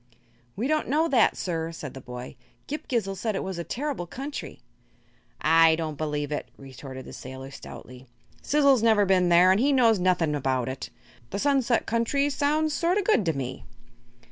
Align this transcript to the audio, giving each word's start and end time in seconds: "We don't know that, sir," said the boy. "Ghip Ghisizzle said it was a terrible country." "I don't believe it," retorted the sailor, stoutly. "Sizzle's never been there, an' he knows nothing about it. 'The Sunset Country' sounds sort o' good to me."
"We 0.55 0.65
don't 0.67 0.87
know 0.87 1.07
that, 1.09 1.37
sir," 1.37 1.71
said 1.71 1.93
the 1.93 2.01
boy. 2.01 2.35
"Ghip 2.65 2.87
Ghisizzle 2.87 3.15
said 3.15 3.35
it 3.35 3.43
was 3.43 3.59
a 3.59 3.63
terrible 3.63 4.07
country." 4.07 4.63
"I 5.39 5.75
don't 5.75 5.95
believe 5.99 6.31
it," 6.31 6.49
retorted 6.57 7.05
the 7.05 7.13
sailor, 7.13 7.51
stoutly. 7.51 8.07
"Sizzle's 8.41 8.81
never 8.81 9.05
been 9.05 9.29
there, 9.29 9.51
an' 9.51 9.59
he 9.59 9.71
knows 9.71 9.99
nothing 9.99 10.33
about 10.33 10.67
it. 10.67 10.89
'The 11.29 11.37
Sunset 11.37 11.85
Country' 11.85 12.31
sounds 12.31 12.73
sort 12.73 12.97
o' 12.97 13.03
good 13.03 13.23
to 13.25 13.33
me." 13.33 13.63